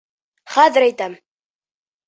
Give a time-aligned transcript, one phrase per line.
[0.53, 1.19] Хәҙер әйтәм.